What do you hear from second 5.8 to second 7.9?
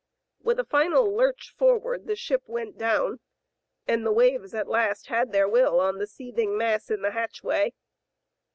the seeth ing mass in the hatchway.